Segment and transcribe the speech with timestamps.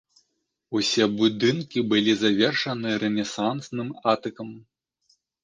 [0.77, 4.49] Усе будынкі былі завершаны рэнесансным атыкам.